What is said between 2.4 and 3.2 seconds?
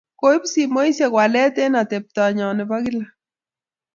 ne bo kila.